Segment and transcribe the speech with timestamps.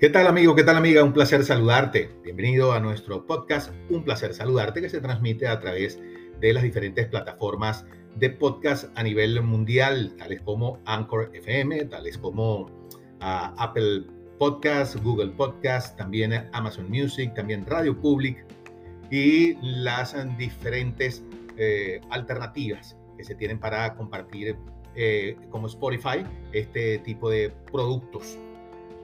[0.00, 0.54] ¿Qué tal amigo?
[0.54, 1.04] ¿Qué tal amiga?
[1.04, 2.10] Un placer saludarte.
[2.24, 6.00] Bienvenido a nuestro podcast Un placer saludarte que se transmite a través
[6.40, 7.84] de las diferentes plataformas
[8.16, 14.06] de podcast a nivel mundial, tales como Anchor FM, tales como uh, Apple
[14.38, 18.42] Podcast, Google Podcast, también Amazon Music, también Radio Public
[19.10, 21.22] y las diferentes
[21.58, 24.56] eh, alternativas que se tienen para compartir
[24.96, 28.38] eh, como Spotify este tipo de productos.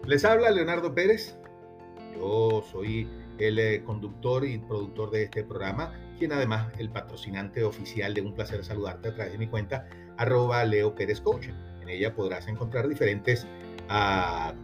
[0.07, 1.37] Les habla Leonardo Pérez.
[2.15, 8.15] Yo soy el eh, conductor y productor de este programa, quien además el patrocinante oficial
[8.15, 11.49] de Un Placer Saludarte a través de mi cuenta, arroba Leo Pérez Coach.
[11.83, 13.49] En ella podrás encontrar diferentes,
[13.91, 14.55] uh,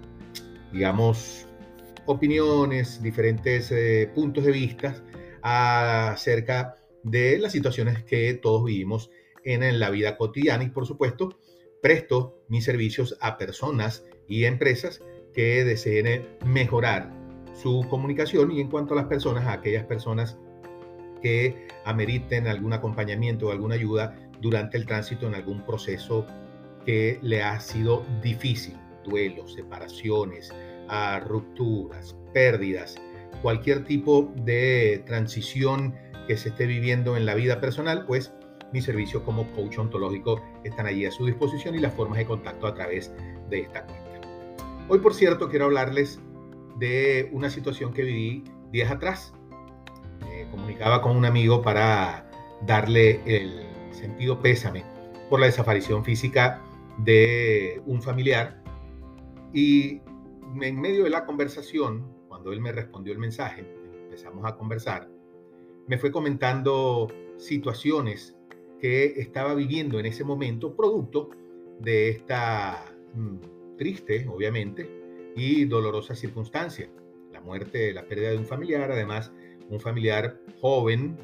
[0.73, 1.49] digamos,
[2.07, 4.95] opiniones, diferentes eh, puntos de vista
[5.43, 9.11] acerca de las situaciones que todos vivimos
[9.43, 11.37] en la vida cotidiana y por supuesto
[11.83, 15.03] presto mis servicios a personas y empresas
[15.35, 17.11] que deseen mejorar
[17.55, 20.39] su comunicación y en cuanto a las personas, a aquellas personas
[21.23, 26.27] que ameriten algún acompañamiento o alguna ayuda durante el tránsito en algún proceso
[26.85, 30.53] que le ha sido difícil, duelos, separaciones,
[31.25, 32.97] rupturas, pérdidas,
[33.41, 35.95] cualquier tipo de transición
[36.27, 38.33] que se esté viviendo en la vida personal, pues
[38.73, 42.67] mis servicios como coach ontológico están allí a su disposición y las formas de contacto
[42.67, 43.13] a través
[43.49, 44.02] de esta cuenta.
[44.93, 46.21] Hoy, por cierto, quiero hablarles
[46.77, 49.33] de una situación que viví días atrás.
[50.51, 52.31] Comunicaba con un amigo para
[52.67, 54.85] darle el sentido pésame
[55.31, 56.63] por la desaparición física
[56.99, 58.63] de un familiar
[59.55, 60.03] y
[60.61, 65.09] en medio de la conversación, cuando él me respondió el mensaje, empezamos a conversar,
[65.89, 68.37] me fue comentando situaciones
[68.79, 71.31] que estaba viviendo en ese momento producto
[71.81, 72.85] de esta
[73.15, 74.89] mm, triste, obviamente,
[75.35, 76.89] y dolorosa circunstancia.
[77.33, 79.33] La muerte, la pérdida de un familiar, además
[79.69, 81.17] un familiar joven,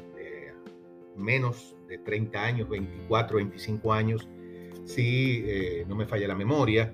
[1.19, 4.27] menos de 30 años, 24, 25 años,
[4.85, 6.93] si eh, no me falla la memoria,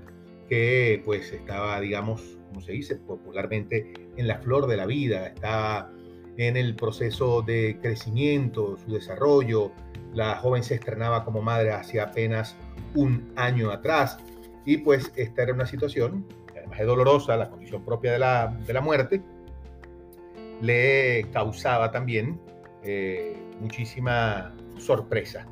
[0.49, 5.91] que pues estaba, digamos, como se dice popularmente, en la flor de la vida, estaba
[6.37, 9.71] en el proceso de crecimiento, su desarrollo.
[10.13, 12.55] La joven se estrenaba como madre hace apenas
[12.93, 14.17] un año atrás
[14.65, 18.73] y pues esta era una situación, además de dolorosa, la condición propia de la, de
[18.73, 19.21] la muerte,
[20.61, 22.39] le causaba también
[22.83, 25.45] eh, muchísima sorpresa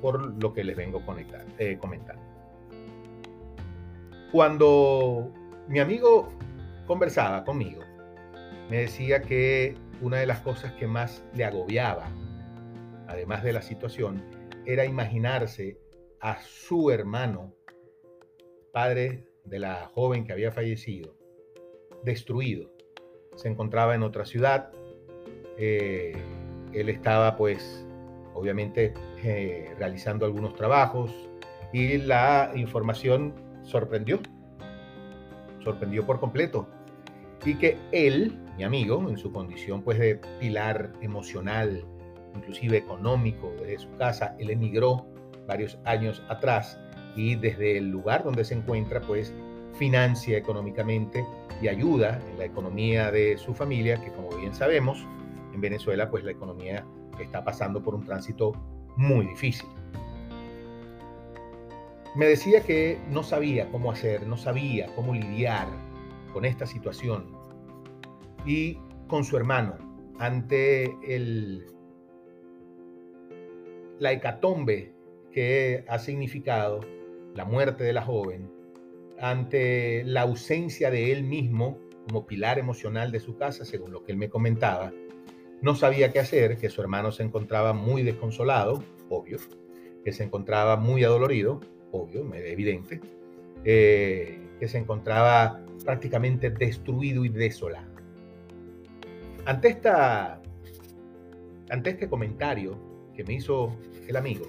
[0.00, 1.02] por lo que les vengo
[1.58, 2.22] eh, comentando.
[4.30, 5.32] Cuando
[5.68, 6.28] mi amigo
[6.86, 7.82] conversaba conmigo,
[8.70, 12.08] me decía que una de las cosas que más le agobiaba,
[13.08, 14.22] además de la situación,
[14.66, 15.78] era imaginarse
[16.20, 17.54] a su hermano
[18.74, 21.14] padre de la joven que había fallecido,
[22.02, 22.72] destruido.
[23.36, 24.72] Se encontraba en otra ciudad.
[25.56, 26.12] Eh,
[26.72, 27.86] él estaba pues
[28.34, 28.92] obviamente
[29.22, 31.12] eh, realizando algunos trabajos
[31.72, 34.18] y la información sorprendió,
[35.62, 36.68] sorprendió por completo.
[37.44, 41.84] Y que él, mi amigo, en su condición pues de pilar emocional,
[42.34, 45.06] inclusive económico de su casa, él emigró
[45.46, 46.80] varios años atrás
[47.16, 49.32] y desde el lugar donde se encuentra, pues
[49.74, 51.24] financia económicamente
[51.60, 55.06] y ayuda en la economía de su familia, que como bien sabemos,
[55.52, 56.84] en Venezuela, pues la economía
[57.20, 58.52] está pasando por un tránsito
[58.96, 59.68] muy difícil.
[62.16, 65.68] Me decía que no sabía cómo hacer, no sabía cómo lidiar
[66.32, 67.26] con esta situación
[68.46, 69.76] y con su hermano
[70.18, 71.66] ante el,
[73.98, 74.94] la hecatombe
[75.32, 76.80] que ha significado
[77.34, 78.50] la muerte de la joven,
[79.18, 84.12] ante la ausencia de él mismo como pilar emocional de su casa, según lo que
[84.12, 84.92] él me comentaba,
[85.62, 89.38] no sabía qué hacer, que su hermano se encontraba muy desconsolado, obvio,
[90.04, 91.60] que se encontraba muy adolorido,
[91.90, 93.00] obvio, evidente,
[93.64, 97.94] eh, que se encontraba prácticamente destruido y desolado.
[99.46, 100.42] Ante, esta,
[101.70, 102.78] ante este comentario
[103.14, 103.74] que me hizo
[104.06, 104.46] el amigo,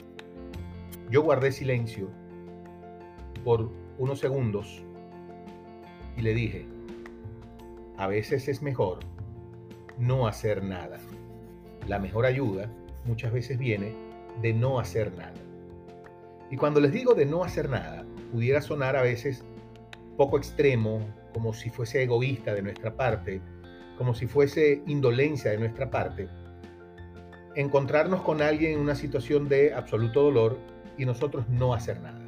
[1.09, 2.09] yo guardé silencio
[3.45, 3.69] por
[3.99, 4.83] unos segundos
[6.17, 6.65] y le dije,
[7.95, 8.99] a veces es mejor
[9.97, 10.99] no hacer nada.
[11.87, 12.69] La mejor ayuda
[13.05, 13.93] muchas veces viene
[14.41, 15.35] de no hacer nada.
[16.49, 19.45] Y cuando les digo de no hacer nada, pudiera sonar a veces
[20.17, 20.99] poco extremo,
[21.31, 23.41] como si fuese egoísta de nuestra parte,
[23.97, 26.27] como si fuese indolencia de nuestra parte,
[27.55, 30.57] encontrarnos con alguien en una situación de absoluto dolor
[30.97, 32.24] y nosotros no hacer nada.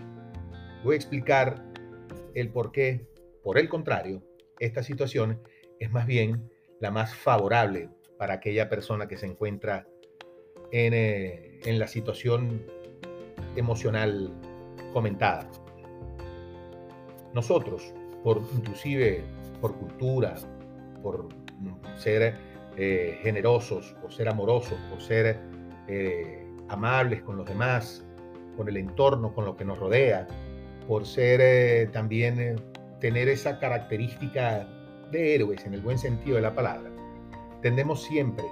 [0.84, 1.64] Voy a explicar
[2.34, 3.08] el por qué,
[3.44, 4.24] por el contrario,
[4.60, 5.42] esta situación
[5.80, 9.88] es más bien la más favorable para aquella persona que se encuentra
[10.72, 12.66] en, eh, la situación
[13.56, 14.32] emocional
[14.94, 15.50] comentada.
[17.34, 17.94] Nosotros,
[18.24, 19.24] por inclusive
[19.62, 20.36] por cultura,
[21.02, 21.30] por
[21.98, 22.36] ser
[22.78, 25.40] eh, generosos, por ser amorosos, por ser
[25.88, 28.06] eh, amables con los demás,
[28.56, 30.28] con el entorno, con lo que nos rodea,
[30.88, 32.62] por ser eh, también
[33.00, 34.68] tener esa característica
[35.12, 36.90] de héroes en el buen sentido de la palabra,
[37.62, 38.46] tendemos siempre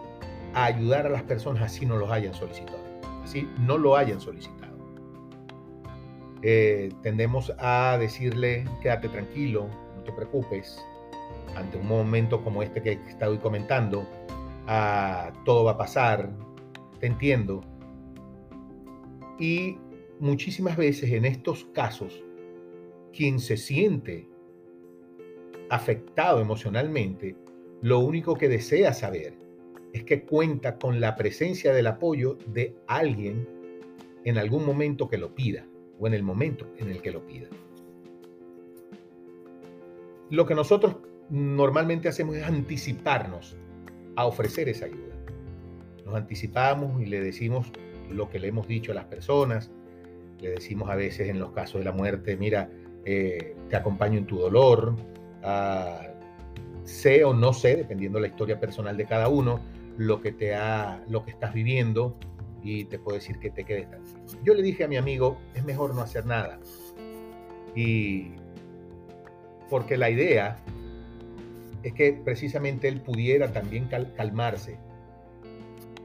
[0.54, 2.80] a ayudar a las personas así no los hayan solicitado,
[3.24, 4.76] así no lo hayan solicitado.
[7.02, 10.80] tendemos a decirle, quédate tranquilo, no te preocupes,
[11.56, 14.08] ante un momento como este que estoy comentando,
[14.68, 16.30] a todo va a pasar,
[17.00, 17.62] te entiendo.
[19.40, 19.78] Y
[20.20, 22.24] muchísimas veces en estos casos,
[23.16, 24.28] quien se siente
[25.70, 27.36] afectado emocionalmente,
[27.82, 29.38] lo único que desea saber
[29.94, 33.48] es que cuenta con la presencia del apoyo de alguien
[34.26, 35.66] en algún momento que lo pida
[35.98, 37.48] o en el momento en el que lo pida.
[40.30, 40.98] Lo que nosotros
[41.30, 43.56] normalmente hacemos es anticiparnos
[44.18, 45.16] a ofrecer esa ayuda.
[46.06, 47.72] Nos anticipamos y le decimos
[48.10, 49.72] lo que le hemos dicho a las personas,
[50.42, 52.70] le decimos a veces en los casos de la muerte, mira,
[53.06, 54.96] eh, te acompaño en tu dolor,
[55.44, 56.02] ah,
[56.84, 59.60] sé o no sé, dependiendo de la historia personal de cada uno,
[59.98, 62.18] lo que te ha, lo que estás viviendo
[62.64, 64.20] y te puedo decir que te quedes tranquilo.
[64.44, 66.60] Yo le dije a mi amigo, es mejor no hacer nada.
[67.76, 68.32] Y
[69.70, 70.58] porque la idea
[71.84, 74.80] es que precisamente él pudiera también calmarse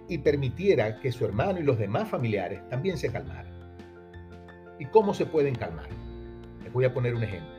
[0.08, 3.54] y permitiera que su hermano y los demás familiares también se calmaran.
[4.78, 5.88] ¿Y cómo se pueden calmar?
[6.62, 7.54] Les voy a poner un ejemplo.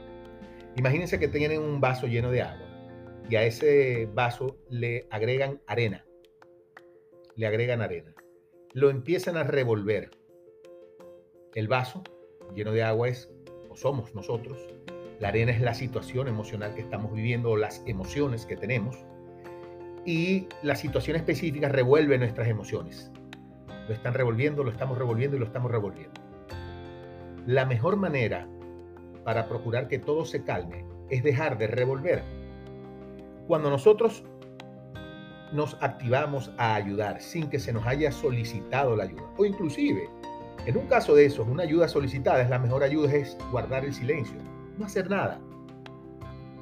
[0.75, 2.67] Imagínense que tienen un vaso lleno de agua
[3.29, 6.05] y a ese vaso le agregan arena.
[7.35, 8.13] Le agregan arena.
[8.73, 10.11] Lo empiezan a revolver.
[11.55, 12.03] El vaso
[12.55, 13.29] lleno de agua es,
[13.69, 14.57] o somos nosotros,
[15.19, 18.97] la arena es la situación emocional que estamos viviendo o las emociones que tenemos.
[20.05, 23.11] Y la situación específica revuelve nuestras emociones.
[23.87, 26.19] Lo están revolviendo, lo estamos revolviendo y lo estamos revolviendo.
[27.45, 28.47] La mejor manera
[29.23, 32.23] para procurar que todo se calme es dejar de revolver.
[33.47, 34.23] Cuando nosotros
[35.51, 40.09] nos activamos a ayudar sin que se nos haya solicitado la ayuda, o inclusive,
[40.65, 43.93] en un caso de esos, una ayuda solicitada es la mejor ayuda es guardar el
[43.93, 44.37] silencio
[44.77, 45.39] no hacer nada.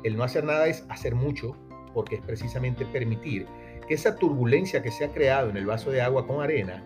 [0.03, 1.55] El no hacer nada es hacer mucho,
[1.93, 3.47] porque es precisamente permitir
[3.87, 6.83] que esa turbulencia que se ha creado en el vaso de agua con arena,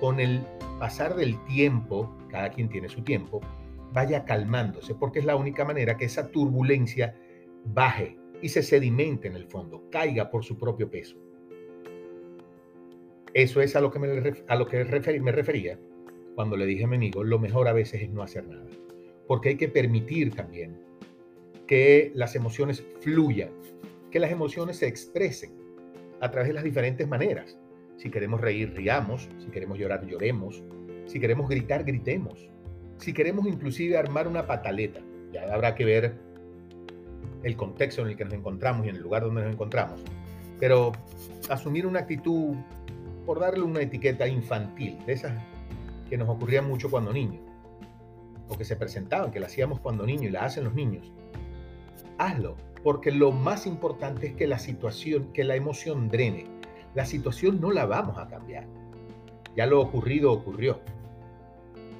[0.00, 0.44] con el
[0.78, 3.40] pasar del tiempo, cada quien tiene su tiempo,
[3.92, 7.14] vaya calmándose, porque es la única manera que esa turbulencia
[7.64, 11.16] baje y se sedimente en el fondo, caiga por su propio peso.
[13.34, 14.84] Eso es a lo que me, a lo que
[15.20, 15.78] me refería
[16.34, 18.66] cuando le dije a mi amigo, lo mejor a veces es no hacer nada
[19.26, 20.78] porque hay que permitir también
[21.66, 23.50] que las emociones fluyan,
[24.10, 25.52] que las emociones se expresen
[26.20, 27.58] a través de las diferentes maneras.
[27.96, 30.62] Si queremos reír, riamos, si queremos llorar, lloremos,
[31.06, 32.48] si queremos gritar, gritemos,
[32.98, 35.00] si queremos inclusive armar una pataleta,
[35.32, 36.14] ya habrá que ver
[37.42, 40.00] el contexto en el que nos encontramos y en el lugar donde nos encontramos,
[40.58, 40.92] pero
[41.48, 42.56] asumir una actitud,
[43.24, 45.32] por darle una etiqueta infantil, de esas
[46.08, 47.42] que nos ocurrían mucho cuando niños,
[48.48, 51.12] o que se presentaban, que la hacíamos cuando niños y la hacen los niños,
[52.18, 56.46] hazlo, porque lo más importante es que la situación, que la emoción drene.
[56.94, 58.68] La situación no la vamos a cambiar.
[59.56, 60.80] Ya lo ocurrido ocurrió.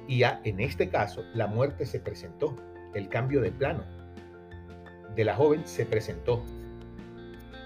[0.07, 2.55] Y ya en este caso, la muerte se presentó,
[2.93, 3.83] el cambio de plano
[5.15, 6.43] de la joven se presentó.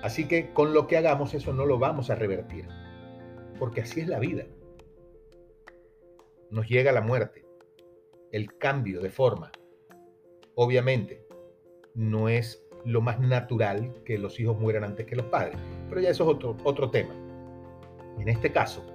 [0.01, 2.67] Así que con lo que hagamos eso no lo vamos a revertir,
[3.59, 4.45] porque así es la vida.
[6.49, 7.45] Nos llega la muerte
[8.31, 9.51] el cambio de forma.
[10.55, 11.25] Obviamente,
[11.93, 15.57] no es lo más natural que los hijos mueran antes que los padres,
[15.89, 17.13] pero ya eso es otro, otro tema.
[18.17, 18.85] En este caso,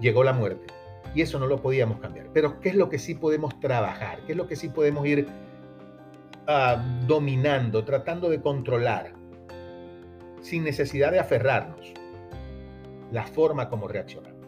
[0.00, 0.77] llegó la muerte
[1.14, 2.28] y eso no lo podíamos cambiar.
[2.32, 4.20] Pero ¿qué es lo que sí podemos trabajar?
[4.26, 5.26] ¿Qué es lo que sí podemos ir
[6.46, 9.12] ah, dominando, tratando de controlar,
[10.40, 11.92] sin necesidad de aferrarnos?
[13.10, 14.38] La forma como reaccionamos.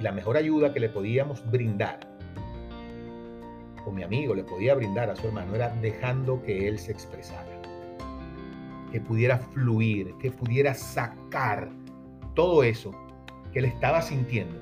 [0.00, 2.10] La mejor ayuda que le podíamos brindar
[3.86, 7.60] o mi amigo le podía brindar a su hermano era dejando que él se expresara,
[8.92, 11.70] que pudiera fluir, que pudiera sacar
[12.34, 12.92] todo eso
[13.52, 14.60] que él estaba sintiendo,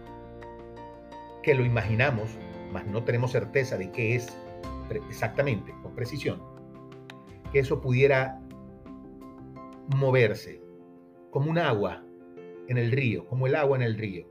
[1.49, 2.37] que lo imaginamos,
[2.75, 4.37] mas no tenemos certeza de qué es
[5.09, 6.43] exactamente, con precisión,
[7.51, 8.39] que eso pudiera
[9.97, 10.61] moverse
[11.31, 12.05] como un agua
[12.69, 14.27] en el río, como el agua en el río.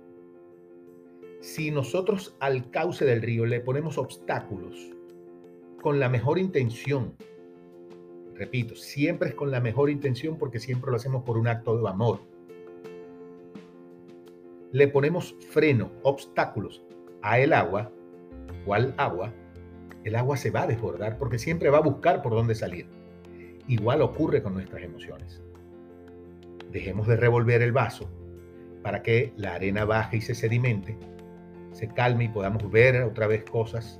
[1.41, 4.75] Si nosotros al cauce del río le ponemos obstáculos
[5.81, 7.15] con la mejor intención,
[8.35, 11.89] repito, siempre es con la mejor intención porque siempre lo hacemos por un acto de
[11.89, 12.19] amor,
[14.71, 16.83] le ponemos freno, obstáculos
[17.21, 17.91] a el agua
[18.65, 19.33] o al agua,
[20.03, 22.87] el agua se va a desbordar porque siempre va a buscar por dónde salir.
[23.67, 25.43] Igual ocurre con nuestras emociones.
[26.71, 28.09] Dejemos de revolver el vaso
[28.83, 30.97] para que la arena baje y se sedimente,
[31.73, 33.99] se calme y podamos ver otra vez cosas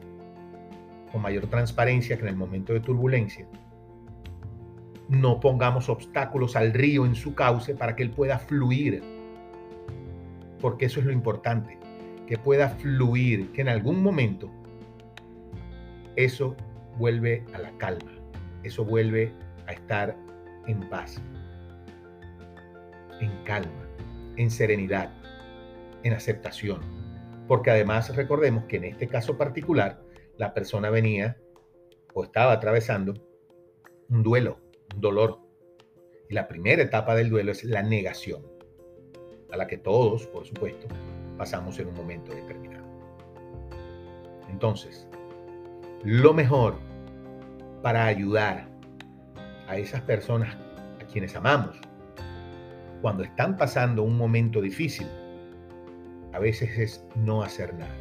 [1.12, 3.48] con mayor transparencia que en el momento de turbulencia.
[5.10, 9.02] No pongamos obstáculos al río en su cauce para que él pueda fluir,
[10.62, 11.78] porque eso es lo importante,
[12.28, 14.52] que pueda fluir, que en algún momento
[16.16, 16.56] eso
[16.98, 18.12] vuelve a la calma,
[18.64, 19.34] eso vuelve
[19.66, 20.16] a estar
[20.68, 21.22] en paz,
[23.22, 23.88] en calma,
[24.36, 25.12] en serenidad,
[26.04, 26.82] en aceptación.
[27.48, 30.02] Porque además recordemos que en este caso particular,
[30.38, 31.38] la persona venía
[32.14, 33.14] o estaba atravesando
[34.10, 34.60] un duelo,
[34.94, 35.40] un dolor.
[36.30, 38.46] Y la primera etapa del duelo es la negación,
[39.50, 40.88] a la que todos, por supuesto,
[41.38, 42.86] pasamos en un momento determinado.
[44.50, 45.08] Entonces,
[46.04, 46.80] lo mejor
[47.82, 48.68] para ayudar
[49.68, 50.56] a esas personas
[51.02, 51.80] a quienes amamos
[53.02, 55.08] cuando están pasando un momento difícil,
[56.34, 57.96] a veces es no hacer nada.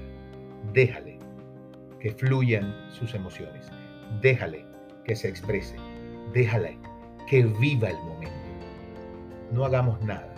[0.73, 1.19] Déjale
[2.01, 3.71] que fluyan sus emociones.
[4.21, 4.65] Déjale
[5.05, 5.77] que se exprese.
[6.33, 6.79] Déjale
[7.29, 8.33] que viva el momento.
[9.53, 10.35] No hagamos nada.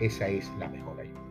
[0.00, 1.23] Esa es la mejor ayuda.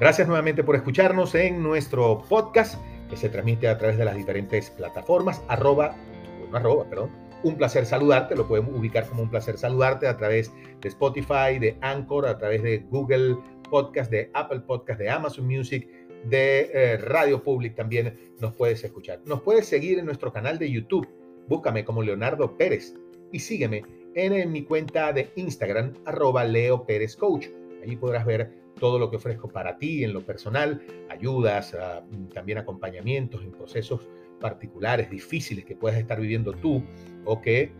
[0.00, 2.80] Gracias nuevamente por escucharnos en nuestro podcast
[3.10, 5.94] que se transmite a través de las diferentes plataformas, arroba,
[6.54, 7.10] arroba, perdón,
[7.42, 11.76] un placer saludarte, lo podemos ubicar como un placer saludarte a través de Spotify, de
[11.82, 13.36] Anchor, a través de Google
[13.68, 15.86] Podcast, de Apple Podcast, de Amazon Music,
[16.24, 19.20] de eh, Radio Public también nos puedes escuchar.
[19.26, 21.06] Nos puedes seguir en nuestro canal de YouTube,
[21.46, 22.94] búscame como Leonardo Pérez
[23.32, 27.48] y sígueme en, mi cuenta de Instagram, arroba Leo Pérez Coach.
[27.82, 32.02] Allí podrás ver todo lo que ofrezco para ti en lo personal, ayudas, ah,
[32.34, 34.08] también acompañamientos en procesos
[34.40, 36.82] particulares, difíciles que puedas estar viviendo tú
[37.24, 37.72] o que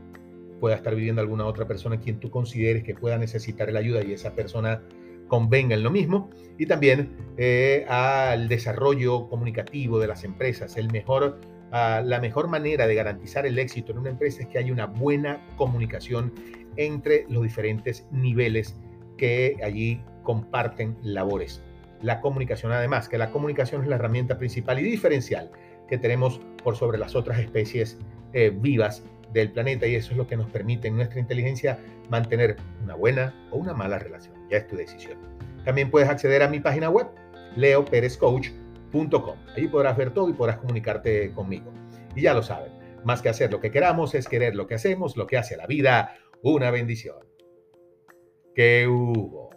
[0.60, 4.12] pueda estar viviendo alguna otra persona quien tú consideres que pueda necesitar la ayuda y
[4.12, 4.82] esa persona
[5.26, 6.28] convenga en lo mismo.
[6.58, 10.76] Y también eh, al desarrollo comunicativo de las empresas.
[10.76, 11.40] El mejor,
[11.72, 14.86] ah, la mejor manera de garantizar el éxito en una empresa es que haya una
[14.86, 16.32] buena comunicación
[16.76, 18.76] entre los diferentes niveles
[19.16, 21.62] que allí comparten labores.
[22.02, 25.50] La comunicación, además, que la comunicación es la herramienta principal y diferencial
[25.88, 27.98] que tenemos por sobre las otras especies
[28.32, 32.56] eh, vivas del planeta y eso es lo que nos permite en nuestra inteligencia mantener
[32.82, 34.34] una buena o una mala relación.
[34.50, 35.18] Ya es tu decisión.
[35.64, 37.08] También puedes acceder a mi página web,
[37.56, 39.36] leoperezcoach.com.
[39.56, 41.72] Ahí podrás ver todo y podrás comunicarte conmigo.
[42.16, 42.72] Y ya lo saben,
[43.04, 45.66] más que hacer lo que queramos es querer lo que hacemos, lo que hace la
[45.66, 47.16] vida una bendición.
[48.54, 49.50] Que hubo.